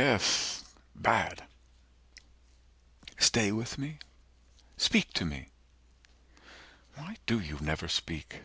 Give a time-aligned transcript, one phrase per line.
[0.00, 0.62] Yes,
[0.94, 1.42] bad.
[3.18, 3.98] Stay with me.
[4.76, 5.48] Speak to me.
[6.94, 8.42] Why do you never speak?